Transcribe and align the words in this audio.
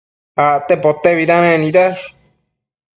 Acte 0.45 0.73
potebidanec 0.85 1.61
nidash 1.61 2.05